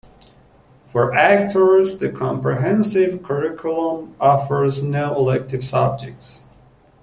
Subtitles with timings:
[0.87, 6.41] For actors, the comprehensive curriculum offers no elective subjects.